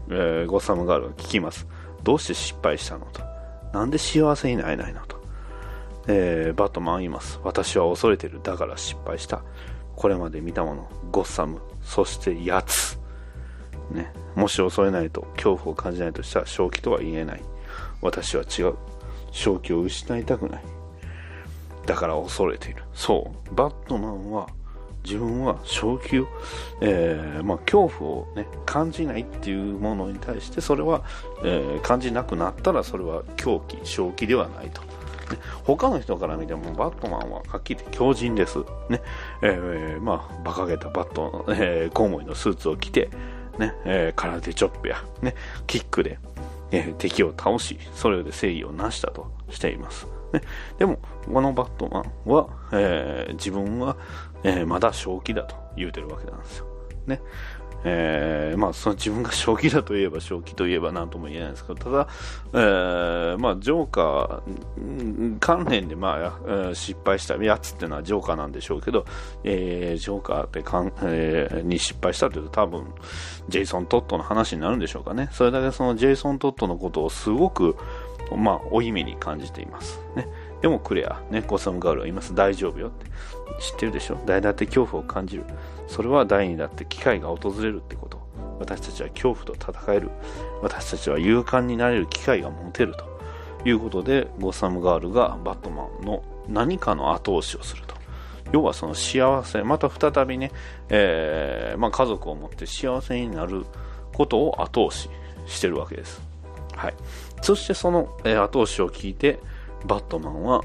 [0.10, 1.68] えーゴッサムガールが聞きます。
[2.04, 3.22] どうして失敗したのと。
[3.74, 5.19] なんで幸せになれないのと。
[6.08, 7.40] えーバットマンは言います。
[7.44, 8.40] 私は恐れてる。
[8.44, 9.44] だから失敗した。
[9.96, 12.98] これまで見たもの、ゴッサム、そしてやつ。
[13.92, 17.42] ね、もし恐れないと、恐怖を感じないとしたら正気とは言えない。
[18.02, 18.76] 私は違う。
[19.32, 20.64] 正気を失いたくない。
[21.86, 22.84] だから恐れている。
[22.94, 23.56] そう。
[23.56, 24.48] バットマンは、
[25.04, 26.28] 自分は正気を、
[26.82, 31.04] えーまあ、恐怖を、ね、感じないっていうものに対して、それは、
[31.44, 34.82] えー感じなくなったら、それは狂気、正気ではないと。
[35.64, 38.60] 他の人から見てもバットマンははっきり強靭です。
[38.90, 39.02] ね。
[39.42, 43.10] えーまあ、馬鹿げたバット、えーコウモリのスーツを着て、
[43.58, 45.36] ね、えー空手チョップや、ね、
[45.68, 46.20] キックで、
[46.72, 50.08] えー敵を倒し、それで正義を成したとしています。
[50.34, 50.42] ね、
[50.78, 51.00] でも、
[51.32, 53.98] このバットマンは、えー自分は、
[54.44, 56.66] えーまだ正気だと言うてるわけなんですよ。
[57.08, 57.22] ね。
[57.86, 62.08] えーまあ、その自分が正気だといえば正気といえば何とも言えないですけど、ただ、
[62.54, 69.06] えーまあ、ジョーカー関連で、まあ失敗したやつっていうのはジョーカーなんでしょうけど、
[69.44, 72.84] えージョーカーってかん、えーに失敗したというと多分、
[73.48, 75.30] ジェイソン・トットの話になるんでしょうかね。
[75.32, 77.78] それだけそのジェイソン・トットのことをすごく、
[78.36, 80.02] まあ、負い目に感じています。
[80.16, 80.28] ね。
[80.62, 82.36] でもクレア、ね、ゴサムガールは言います。
[82.36, 83.06] 大丈夫よって。
[83.60, 84.18] 知ってるでしょ？
[84.26, 85.46] 誰だって恐怖を感じる。
[85.90, 88.20] それは誰にだって機会が訪れるってこと。
[88.60, 90.10] 私たちは恐怖と戦える。
[90.62, 97.96] 私たちは勇敢になれる機会が持てるということで、ゴサムガールがバットマンの何かの後押しをすると。
[98.52, 100.52] 要はその幸せ、また再びね、
[100.90, 103.66] えーまあ、家族を持って幸せになる
[104.14, 105.10] ことを後押し
[105.48, 106.22] してるわけです。
[106.76, 106.94] はい。
[107.42, 109.40] そしてその、え後押しを聞いて、
[109.86, 110.62] バットマンは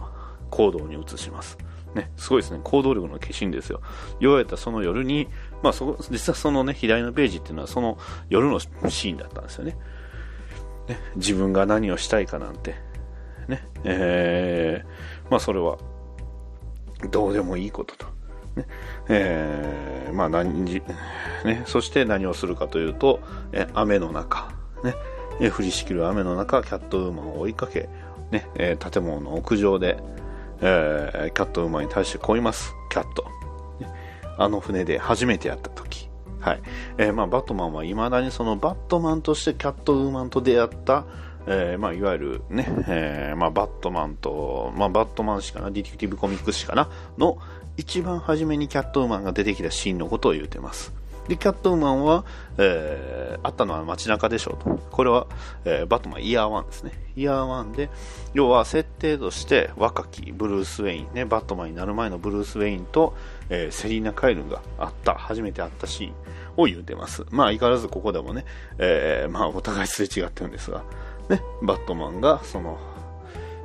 [0.51, 1.57] 行動に移します。
[1.95, 2.61] ね、すごいですね。
[2.65, 3.81] 行動力の化身ですよ。
[4.21, 5.29] 言われたその夜に、
[5.63, 9.77] まあそ、実はそのね、左のページっていうのはその夜のシーンだったんですよね。
[10.89, 12.75] ね自分が何をしたいかなんて、
[13.49, 15.79] ね、えー、まあそれは、
[17.11, 18.07] どうでもいいことと。
[18.57, 18.67] ね、
[19.09, 20.83] えー、まあ何時、
[21.45, 23.21] ね、そして何をするかというと、
[23.53, 24.53] え雨の中、
[24.83, 24.95] ね、
[25.41, 27.89] え降りしきる雨の中、キャットウーマンを追いかけ、
[28.31, 29.99] ね、え建物の屋上で、
[30.61, 32.75] えーキャットウーマンに対してこう言います。
[32.91, 33.27] キャット。
[34.37, 36.09] あの船で初めてやった時。
[36.41, 36.63] はい。
[36.99, 41.07] えーまあ、バットマンは未だにそのバットマンとしてキャットウーマンと出会った、
[41.47, 47.39] えーまあ、いわゆるね、えーまあ、バットマンと、まあ、バットマンしかな、ディテクティブコミックスしかな、の
[47.77, 50.93] 一番初めにキャットウーマンが出てきたシーンのことを言うてます。
[51.29, 52.25] で、キャットウーマンは、
[52.59, 54.77] えー、あったのは街中でしょうと。
[54.91, 55.27] これは、
[55.65, 56.93] えー、バットマンイヤー1ですね。
[57.17, 57.91] イヤー1で、
[58.35, 63.15] 要は設定として若きブルース・ウェイン、ね、バットマンになる前のブルース・ウェインと、
[63.49, 66.13] えー、セリーナ・カイルがあった、初めて会ったシーン
[66.57, 67.25] を言うてます。
[67.31, 68.45] まあ、相変わらずここでもね、
[68.79, 70.85] えー、まあ、お互いすれ違ってるんですが、
[71.29, 72.79] ね、バットマンが、その、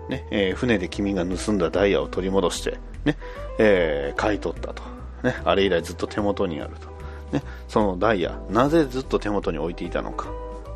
[0.07, 3.17] ね、えー、船で君が盗んだダイヤを取り戻して、ね、
[3.59, 4.81] えー、買い取ったと。
[5.23, 6.98] ね、あれ以来ずっと手元にあると。
[7.31, 10.27] ね、そのダイヤ、なぜずっと手元に置いていたのか。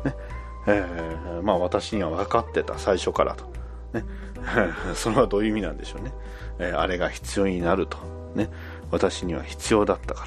[0.04, 0.14] ね、
[0.66, 3.44] えー、まあ私には分かってた、最初からと。
[3.92, 4.04] ね、
[4.94, 6.12] それはどういう意味なんでしょうね。
[6.58, 7.98] えー、あれが必要になると。
[8.34, 8.50] ね、
[8.90, 10.24] 私には必要だったか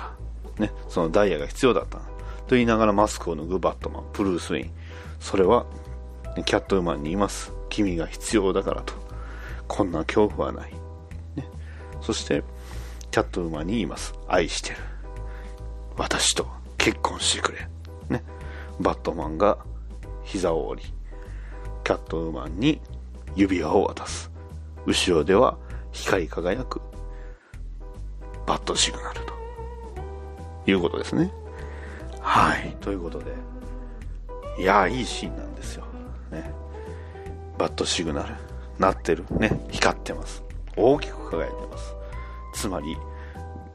[0.58, 0.66] ら。
[0.66, 2.00] ね、そのダイヤが必要だった。
[2.48, 4.72] と言いながらマスクを脱ぐバットマン、ブルース・ウェイン。
[5.20, 5.66] それは、
[6.46, 7.52] キャットウーマンに言います。
[7.70, 8.94] 君が必要だからと。
[9.68, 10.72] こんな恐怖はない。
[11.36, 11.48] ね、
[12.02, 12.44] そして、
[13.12, 14.14] キャットウーマンに言います。
[14.28, 14.78] 愛してる。
[15.98, 17.68] 私と結婚してくれ。
[18.10, 18.24] ね。
[18.80, 19.58] バットマンが
[20.24, 20.94] 膝を折り、
[21.84, 22.80] キャットウーマンに
[23.36, 24.32] 指輪を渡す。
[24.86, 25.58] 後ろでは
[25.92, 26.82] 光り輝く
[28.46, 29.34] バットシグナルと
[30.66, 31.32] いうことですね。
[32.22, 32.76] はい。
[32.80, 33.32] ということで、
[34.58, 35.86] いやー、いいシーンなんですよ。
[36.32, 36.52] ね。
[37.58, 38.36] バットシグナル、
[38.80, 39.26] なってる。
[39.32, 39.66] ね。
[39.70, 40.44] 光ってます。
[40.78, 41.96] 大きく輝いてます。
[42.54, 42.98] つまり、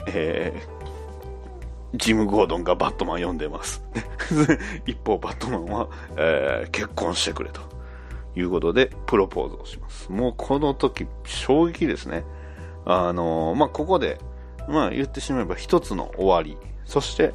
[0.08, 0.82] えー、
[1.94, 3.85] ジム・ゴードンがバットマン読んでます。
[4.87, 7.61] 一方、バットマンは、えー、結婚してくれと
[8.35, 10.11] いうことで、プロポーズをします。
[10.11, 12.24] もうこの時、衝撃ですね。
[12.85, 14.18] あのー、まあ、ここで、
[14.68, 16.57] まあ、言ってしまえば一つの終わり。
[16.85, 17.35] そして、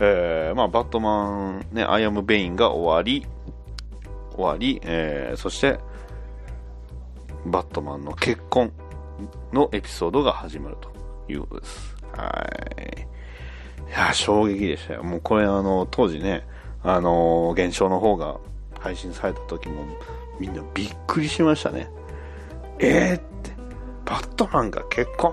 [0.00, 3.26] えー、まあ、バットマン、ね、アイアム・ベインが終わり、
[4.34, 5.78] 終わり、えー、そして、
[7.44, 8.72] バットマンの結婚
[9.52, 10.90] のエピソードが始まると
[11.30, 11.96] いうことです。
[12.12, 12.28] は
[12.96, 13.17] い。
[13.88, 15.02] いや、衝撃でしたよ。
[15.02, 16.46] もうこれあの、当時ね、
[16.82, 18.36] あの現象の方が
[18.78, 19.84] 配信された時も
[20.38, 21.90] みんなびっくりしましたね。
[22.78, 23.52] えーって、
[24.04, 25.32] バットマンが結婚？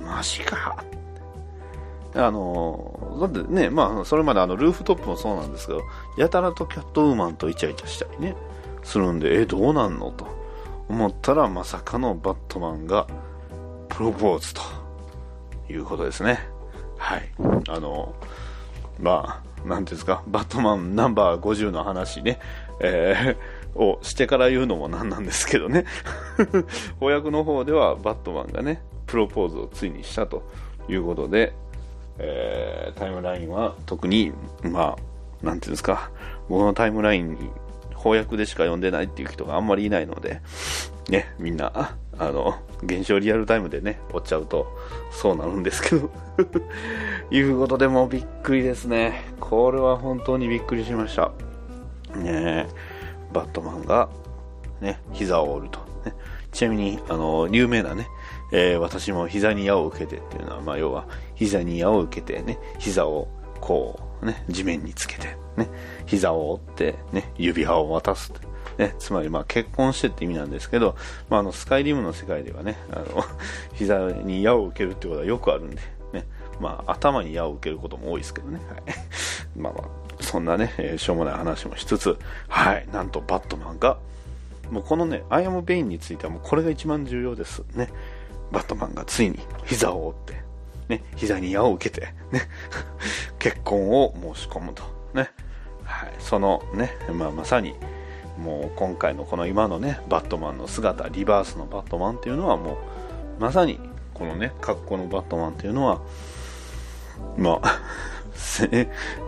[0.00, 0.84] マジか
[2.16, 5.82] あの、だってね、まあ、それまであの、ルーフトップもそうなんですけど、
[6.16, 8.36] やたらとキャットウーマンとイチャイチャしたりね、
[8.82, 10.12] するんで、え、どうなんの？
[10.12, 10.26] と
[10.88, 13.06] 思ったら、まさかのバットマンが
[13.88, 14.60] プロポーズと
[15.68, 16.38] いうことですね。
[17.04, 17.28] はい。
[17.68, 18.14] あの、
[18.98, 22.38] まあ、なんていうんですか、バットマンナンバー50の話ね、
[22.80, 25.84] えー、をしてから言うのもなんなんですけどね。
[26.98, 30.44] 翻訳の方ではバットマンがね、プロポーズをついにしたと
[30.88, 31.52] いうことで、
[32.18, 34.96] えー、タイムラインは特に、ま
[35.42, 36.10] あ、なんていうんですか、
[36.48, 37.50] 僕のタイムラインに
[38.04, 40.42] 翻訳でしか読んでないっていう人があんまりいないので、
[41.08, 44.68] ね、みんな、あの、現象リアルタイムでね、追っちゃうと、
[45.10, 46.10] そうなるんですけど
[47.32, 49.22] いうことでもびっくりですね。
[49.40, 51.32] これは本当にびっくりしました。
[52.14, 52.68] ね
[53.32, 54.10] バットマンが、
[54.82, 55.78] ね、膝を折ると。
[56.04, 56.14] ね、
[56.52, 58.06] ちなみに、あの、有名なね、
[58.52, 63.28] えー、私も膝に矢を受けてっていうのは、まあ、要は、膝に矢を受けてね、膝を
[63.60, 65.68] こう、ね、地面につけて、ね、
[66.06, 68.32] 膝を折って、ね、指輪を渡す。
[68.78, 70.96] ね、つまりまあ結婚してって意味なんですけど、
[71.28, 73.24] まあ、あのスカイリムの世界ではね、あの
[73.74, 75.76] 膝に矢を受けるってことはよくあるんで、
[76.12, 76.26] ね、
[76.60, 78.82] まあ、頭に矢を受けることも多いですけどね、はい、
[79.56, 83.98] まあまあ、そんなね、えー、しょうもない話もしつつ、はい、なんとバットマンが、
[84.70, 87.62] もうこのね、アイアム・ベインについてはもうこれが一番重要です。
[87.74, 87.90] ね、
[88.50, 90.44] バットマンがついに膝を折って、
[90.88, 92.42] ね、膝に矢を受けて、ね、
[93.38, 94.82] 結婚を申し込むと。
[95.14, 95.30] ね、
[96.04, 97.74] はい、そのね、まあ、まさに、
[98.38, 102.76] もう今回のこの今のね、バットマンの姿、リバースのバットマンっていうのはもう、
[103.40, 103.80] まさに、
[104.12, 106.00] このね、格好のバットマンっていうのは、
[107.38, 107.80] まあ、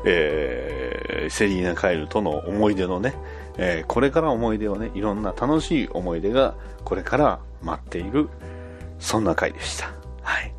[0.04, 3.14] えー、セリーナ・カイルとの思い出のね、
[3.56, 8.28] えー、これから思い出をね、いろんな楽しい思い出がこれから待っている、
[8.98, 9.92] そんな回でした。
[10.22, 10.52] はい。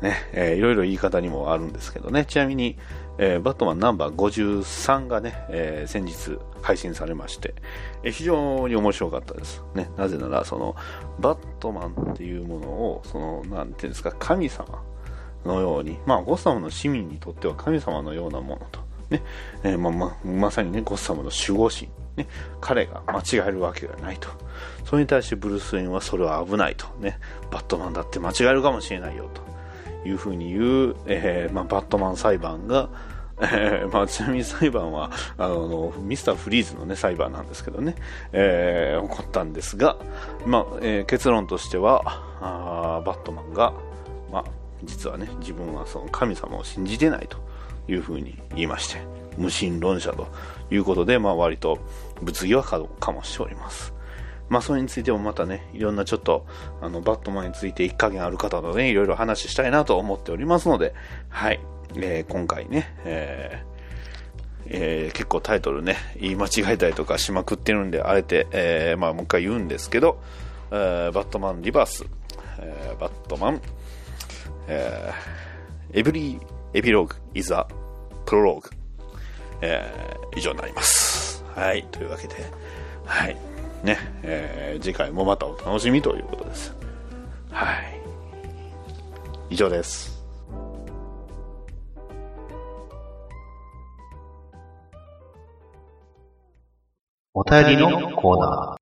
[0.00, 2.78] ね、えー、いろいろ言い方にもあるんですけどね、ちなみに、
[3.18, 7.54] えー、バットマンナンバー53がね、えー、先日配信されまして、
[8.02, 9.62] えー、非常に面白かったです。
[9.74, 10.76] ね、なぜなら、その、
[11.18, 14.82] バットマンっていうものを、その、なんていうんですか、神様
[15.44, 19.22] のように、まあ、ゴッサムの市民にとっては神様のようなものと、ね、
[19.64, 22.28] えー、まままさにね、ゴッサムの守護神、ね、
[22.60, 24.28] 彼が間違えるわけがないと。
[24.84, 26.86] それに対してブルース・ウェインはそれは危ないと。
[27.00, 27.18] ね、
[27.50, 29.48] バットマンだって間違えるかもしれないよと。
[30.04, 32.88] いうふうに言う、えー、まあ、バットマン裁判が、
[33.40, 37.94] えー、まあ、ちなみに裁判は、あの、ミスターフリーズのね、裁判なんですけどね、
[38.32, 39.96] えー、起こったんですが、
[40.44, 43.72] まあ、えー、結論としては、あバットマンが、
[44.30, 44.44] まあ、
[44.84, 47.38] 実はね、自分はその神様を信じてないと
[47.88, 49.00] いうふうに言いまして、
[49.36, 50.26] 無神論者と
[50.70, 51.78] いうことで、まあ割と
[52.22, 53.97] 物議はかもしております。
[54.48, 56.46] まあそれについてもまたね、いろんなちょっと、
[56.80, 60.94] あの、バットマンについて一加減ある方とね、いろいろ話したいなと思っておりますので、
[61.28, 61.60] はい、
[61.96, 63.68] えー、今回ね、えー
[64.70, 70.20] えー、結構タイトルね、言い間違えたりとかしまくってるんで、あえて、えー、まあもう一回言うんですけど、
[70.70, 72.04] えー、バットマンリバース、
[72.58, 73.62] えー、バットマン、
[74.66, 76.40] えー、エブリー、
[76.74, 77.66] エピローグ、イザ、
[78.26, 78.70] プロローグ、
[79.62, 81.42] えー、以上になります。
[81.54, 82.34] はい、というわけで、
[83.06, 83.36] はい、
[83.82, 86.74] ね、えー、次回もまたお楽しみということです。
[87.50, 88.00] はい。
[89.50, 90.18] 以上です。
[97.34, 98.76] お便りのコーナ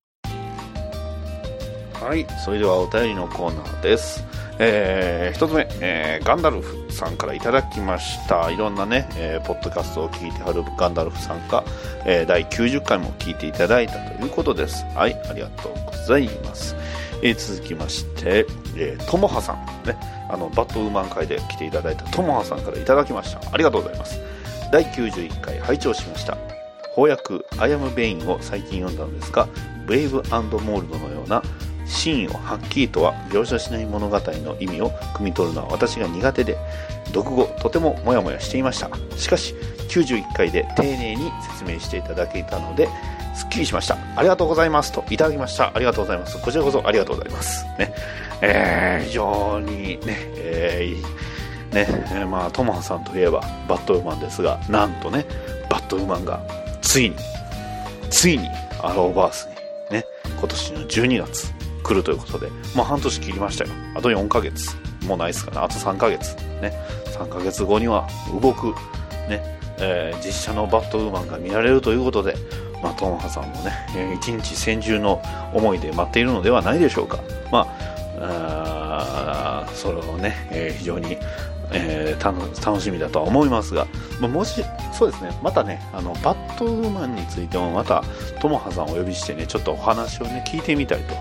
[2.01, 2.05] ー。
[2.07, 4.25] はい、それではお便りのコーナーです。
[4.59, 8.51] えー、一つ目、えー、ガンダルフさんからいただきました。
[8.51, 11.65] いろんなね、えー、ポッドキャストを聞いてはるガンダルフさんが、
[12.05, 14.85] えー、第90回も聞いていただいたということです。
[14.95, 16.75] はい、ありがとうございます。
[17.23, 18.47] え、続きまして、
[19.09, 19.97] ともはさん、ね、
[20.29, 23.41] あの、バットウーマン会で来ていただいたともはさんからいただきました。
[23.53, 24.21] ありがとうございます。
[24.73, 26.37] 第91回拝聴しました。
[26.97, 29.47] 翻訳「アイアム・ベイン」を最近読んだのですが
[29.87, 31.43] ブレイブ＆モールドのような
[31.87, 36.59] 真意をはっきりとは描写しない物語の意味を汲み取るのは私が苦手で
[37.07, 38.91] 読後とてもモヤモヤしていました。
[39.17, 39.55] しかし
[39.89, 42.89] 91回で丁寧に説明していただけたので
[43.35, 43.97] すっきりしました。
[44.17, 45.73] ありがとうございますといただきました。
[45.75, 46.41] ありがとうございます。
[46.41, 47.65] こちらこそありがとうございます。
[47.79, 47.95] ね。
[48.43, 55.25] えー、非常にね、えー、ね、えー、まあトモハさんといえばバットウーマンですがなんとね
[55.71, 56.41] バットウーマンが
[56.83, 57.17] ついに、
[58.11, 58.49] ついに
[58.83, 59.49] アローバース
[59.91, 60.05] にね、
[60.39, 61.56] 今年の12月。
[61.87, 63.71] 来るということで、まあ半年切りましたよ。
[63.95, 64.77] あと4ヶ月。
[65.07, 65.59] もうないですかね。
[65.59, 66.35] あと3ヶ月。
[66.61, 66.73] ね。
[67.07, 68.09] 3ヶ月後には
[68.41, 68.75] 動く、
[69.29, 69.41] ね、
[69.79, 72.35] えー、実写のバットウーマンが見られるということで、
[72.83, 73.73] まあ、トンハさんもね、
[74.17, 75.23] 一日千中の
[75.55, 77.21] 思いで待っているのではないでしょうか。
[77.53, 77.67] ま
[78.19, 81.17] あ、あそれをね、えー、非常に
[81.73, 83.87] えー、楽しみだとは思いますが、
[84.21, 88.03] まあ、もし、そうですね、またね、あの、バットウーマンについてもまた、
[88.41, 91.15] ともはさんをお呼びしてね、ちょっとお話をね、聞いてみたいと、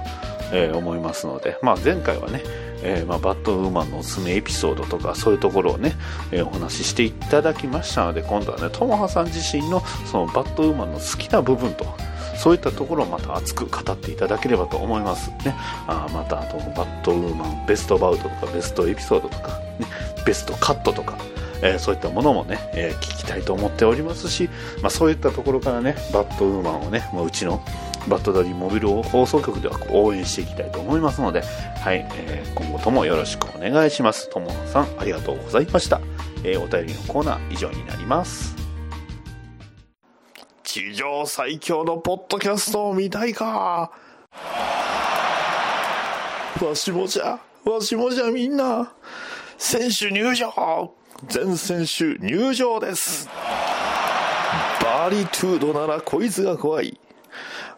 [0.56, 2.42] えー、思いますので、まあ、前回はね、
[2.82, 5.94] えー、まあ、バットウーマンのおすすめエピソードとか、そういうところをね、
[6.32, 11.86] えお話ししていただきましたので、今度はね、ともはさん自身の、そのバットウーマンの好きな部分と、
[12.38, 15.56] そういったところをまた熱く語っていただければと思いますね。
[15.88, 19.88] あまた、あと、バットウーマンベストバウトとか、ベストエピソードとか、ね、
[20.26, 21.18] ベストカットとか、
[21.62, 24.50] えー、そういったものもね、えー、聞きたいと思っておりますし、
[24.82, 27.62] まあ、そういったところからね、バットウーマンをね、まあ、うちの
[28.08, 34.30] バットダディモビル放送局では応援していきたいと思いますので、はい、えー、今後ともよろしくお願いします。
[34.30, 36.00] ともさん、ありがとうございました。
[36.44, 38.56] えー、お便りのコーナー以上になります。
[40.64, 43.92] 地上最強のポッドキャストを見たいか
[46.62, 48.94] わしもじゃ、わしもじゃみんな。
[49.58, 50.94] 選手入場
[51.28, 53.30] 全選手入場です
[54.84, 57.00] バリトゥードならこいつが怖い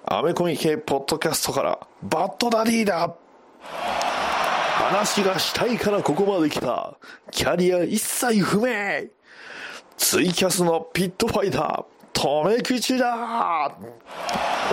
[0.10, 3.14] アメコミ系ポッドキャストからバッドダディだ。
[3.62, 6.98] 話がしたいからここまで来た。
[7.30, 9.10] キャリア一切不明。
[9.98, 13.76] ツイキャスのピットファイター止め口だ。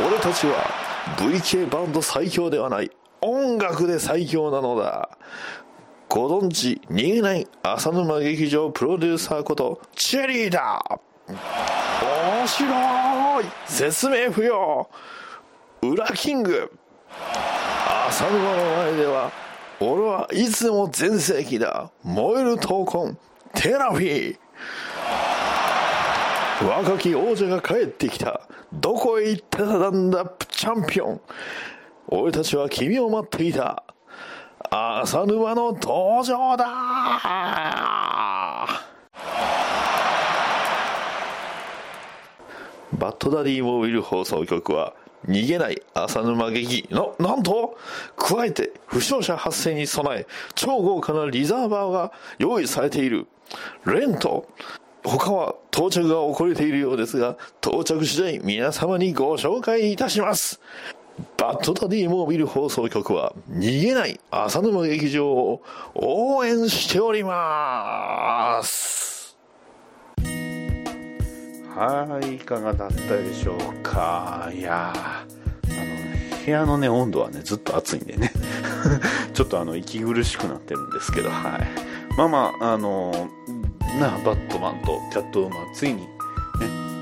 [0.06, 0.70] 俺たちは
[1.16, 5.18] VK バンド最強ではない音楽で最強なのだ。
[6.08, 10.80] ご存知、逃げない浅沼劇場プロデューサーこと、チェリーだ。
[11.26, 13.44] 面白い。
[13.66, 14.88] 説明不要。
[15.90, 16.70] 裏キング。
[18.08, 19.30] 浅沼の前では、
[19.80, 21.90] 俺はいつも全盛期だ。
[22.02, 23.16] 燃える闘魂、
[23.54, 24.38] テラフィー。
[26.66, 28.40] 若き王者が帰ってきた。
[28.72, 31.20] どこへ行ってたんだチャンピオン。
[32.08, 33.84] 俺たちは君を待っていた。
[34.70, 36.64] 浅沼の登場だ。
[42.98, 44.94] バッドダディモービル放送局は
[45.28, 47.76] 逃げない浅沼劇の、なんと
[48.16, 53.26] 加えて負傷者発生に備え超豪華なリザーバーが用意されている。
[53.86, 54.48] レント
[55.04, 60.60] 他は到着が遅れているようですが到着次第皆様にご紹介いたします。
[61.36, 65.62] バッドダディモービル放送局は逃げない浅沼劇場を
[65.94, 69.13] 応援しております。
[71.74, 75.26] はいいかがだったでしょうかいやあ
[75.68, 78.32] の部屋のね温度はねずっと暑いんでね
[79.34, 83.10] ちょっとあの息苦しくなってるんですけどはいまあまあ、あの
[83.98, 86.08] な、バットマンとキャットウーマン、ついに、ね、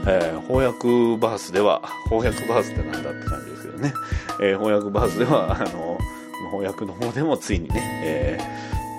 [0.07, 3.95] えー翻訳バースでは、翻訳バースってなんだって感じですけどね、
[4.41, 5.99] えー翻訳バースでは、あの
[6.51, 8.39] 翻訳の方でもついにね、え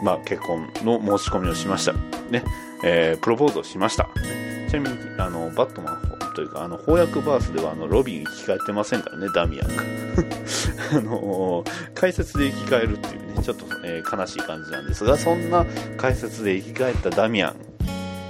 [0.01, 1.93] ーまあ結婚の申し込みをしました。
[2.29, 2.43] ね、
[2.83, 4.03] えープロポーズをしました。
[4.03, 9.83] ねちなみに、あの、バットマンというか、あの、翻訳バースでは、あの、ロビン生き返ってませんからね、ダミアンが。
[10.97, 11.63] あの
[11.95, 15.65] 解説で生き返るっていうね、ちょっと、えー悲しい感じなんですが、そんな
[15.97, 17.55] 解説で生き返ったダミアン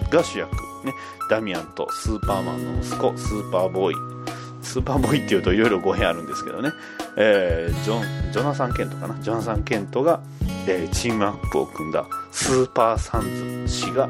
[0.09, 0.51] が主役。
[0.85, 0.93] ね、
[1.29, 3.95] ダミアンとスーパーマンの息子、スーパーボーイ。
[4.61, 6.71] スーパーボーイっていうといろいろ語弊あるんですけどね、
[7.17, 9.15] えージョ、ジョナサン・ケントかな。
[9.21, 10.21] ジョナサン・ケントが、
[10.67, 14.09] えチームアップを組んだスーパーサンズ氏が、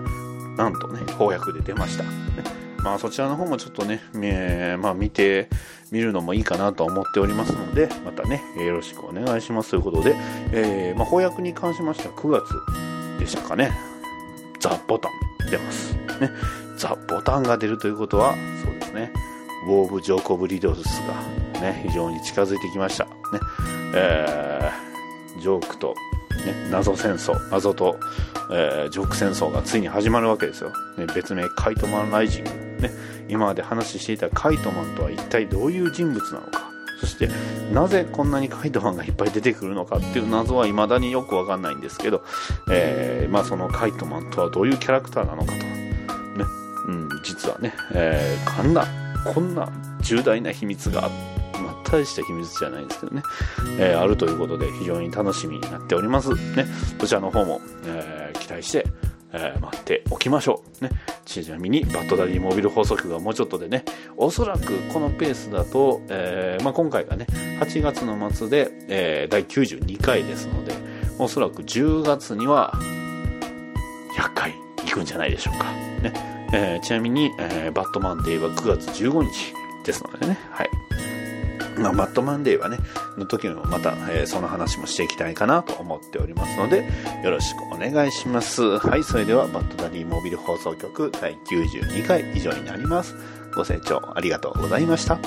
[0.58, 2.04] なんとね、翻訳で出ました。
[2.84, 5.47] まあそちらの方もちょっとね、えーまあ見て
[5.91, 10.16] みるのもいいかなと思っておりますので、またね、よろしくお願いしますということで、
[10.51, 12.54] えーまあ翻訳に関しましては9月
[13.20, 13.72] でしたかね、
[14.60, 15.12] ザ・ボタン
[15.49, 15.93] 出ます。
[16.20, 16.30] ね、
[16.78, 18.34] ザ・ボタンが出るということは、
[18.64, 19.12] そうですね、
[19.68, 20.99] ウォーブ・ジョーコブ・リドルス
[21.54, 23.06] がね、非常に近づいてきました。
[23.06, 23.12] ね、
[23.95, 24.93] えー
[25.41, 25.95] ジョークと、
[26.46, 28.00] ね、謎戦争、謎と、
[28.52, 30.72] えージョーク戦争がついに始まるわけですよ。
[30.98, 32.50] ね、別名カイトマン・ライジング。
[32.82, 32.91] ね、
[33.28, 36.70] 今まで話していたカイトマンとは一体どういう人物なのか。
[37.00, 37.30] そして、
[37.74, 42.24] なぜこんなにカイトマンがいっぱい出てくるのかっていう謎は未だによくわかんないんですけど、
[42.72, 45.58] えーまあそのカイトマンとはどういうキャラクターなのかと。
[45.58, 45.66] ね、
[46.88, 48.86] うん、実はね、えーこんな、
[49.34, 49.70] こんな
[50.02, 51.43] 重大な秘密があまあ、
[51.84, 53.21] 大した秘密じゃないですけどね、
[53.79, 56.29] えーあるということで非常に楽しみになっております。
[56.55, 56.65] ね、
[56.99, 58.86] こちらの方も、えー期待して、
[59.31, 60.84] えー待っておきましょう。
[60.84, 60.89] ね、
[61.25, 63.86] ちなみに、バッドダディモビル放送局がもうちょっとでね、
[64.17, 67.27] おそらくこのペースだと、えーまあ、今回がね、
[67.61, 70.73] 8月の末で、えー第92回ですので、
[71.19, 72.73] おそらく10月には
[74.17, 74.53] 100回
[74.86, 75.65] 行くんじゃないでしょうか。
[76.01, 76.13] ね
[76.53, 79.53] えーちなみに、えーバットマンデーは9月15日
[79.86, 80.69] ですのでね、はい。
[81.78, 82.78] まあ、バットマンデーはね、
[83.17, 86.86] の時にもまた、えーその話もしていきたいかなと思っておりますので、
[87.24, 88.61] よろしくお願いします。
[88.80, 93.15] はい、それでは、バットダディモビル放送局第92回以上になります。
[93.55, 95.19] ご清聴ありがとうございました。